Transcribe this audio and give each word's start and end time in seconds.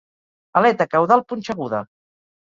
Aleta 0.61 0.87
caudal 0.93 1.21
punxeguda. 1.33 1.81